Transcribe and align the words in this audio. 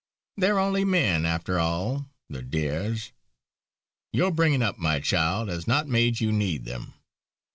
They're 0.35 0.57
only 0.57 0.83
men 0.83 1.27
after 1.27 1.59
all 1.59 2.09
the 2.27 2.41
dears! 2.41 3.11
Your 4.11 4.31
bringing 4.31 4.63
up, 4.63 4.79
my 4.79 4.99
child, 4.99 5.47
has 5.47 5.67
not 5.67 5.87
made 5.87 6.19
you 6.19 6.31
need 6.31 6.65
them. 6.65 6.95